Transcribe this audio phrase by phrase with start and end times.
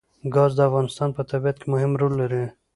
[0.33, 2.43] ګاز د افغانستان په طبیعت کې مهم رول لري.